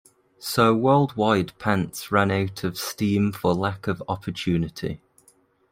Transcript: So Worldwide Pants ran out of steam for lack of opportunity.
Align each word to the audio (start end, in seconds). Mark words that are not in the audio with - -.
So 0.39 0.73
Worldwide 0.73 1.53
Pants 1.59 2.11
ran 2.11 2.31
out 2.31 2.63
of 2.63 2.75
steam 2.79 3.31
for 3.31 3.53
lack 3.53 3.85
of 3.85 4.01
opportunity. 4.07 4.99